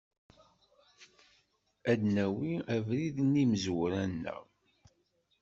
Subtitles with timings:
[1.91, 4.43] Ad nawi abrid n yimezwura-nneɣ.